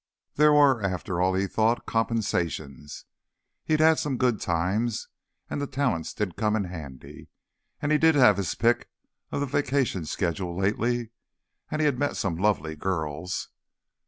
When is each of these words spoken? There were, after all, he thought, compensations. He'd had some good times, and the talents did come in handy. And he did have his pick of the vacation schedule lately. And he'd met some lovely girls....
There 0.33 0.51
were, 0.51 0.81
after 0.81 1.21
all, 1.21 1.35
he 1.35 1.45
thought, 1.45 1.85
compensations. 1.85 3.05
He'd 3.63 3.79
had 3.79 3.99
some 3.99 4.17
good 4.17 4.41
times, 4.41 5.07
and 5.47 5.61
the 5.61 5.67
talents 5.67 6.11
did 6.11 6.35
come 6.35 6.55
in 6.55 6.63
handy. 6.63 7.29
And 7.83 7.91
he 7.91 7.99
did 7.99 8.15
have 8.15 8.37
his 8.37 8.55
pick 8.55 8.89
of 9.31 9.41
the 9.41 9.45
vacation 9.45 10.05
schedule 10.07 10.57
lately. 10.57 11.11
And 11.69 11.83
he'd 11.83 11.99
met 11.99 12.17
some 12.17 12.35
lovely 12.37 12.75
girls.... 12.75 13.49